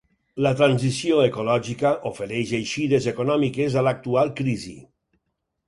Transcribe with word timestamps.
La 0.45 0.51
transició 0.61 1.19
ecològica 1.25 1.91
ofereix 2.11 2.55
eixides 2.61 3.11
econòmiques 3.13 3.79
a 3.83 3.87
l’actual 3.89 4.35
crisi. 4.43 4.77